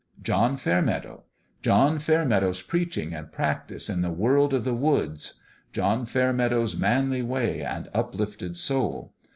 John 0.23 0.57
Fairmeadow 0.57 1.25
John 1.61 1.99
Fairmeadow's 1.99 2.63
preach 2.63 2.97
ing 2.97 3.13
and 3.13 3.31
practice 3.31 3.87
in 3.87 4.01
the 4.01 4.09
world 4.09 4.51
of 4.51 4.63
the 4.63 4.73
woods 4.73 5.39
John 5.73 6.07
Fairmeadow's 6.07 6.75
manly 6.75 7.21
way 7.21 7.61
and 7.61 7.87
uplifted 7.93 8.57
soul. 8.57 9.13